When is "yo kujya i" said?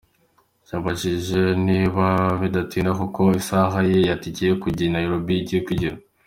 4.51-4.91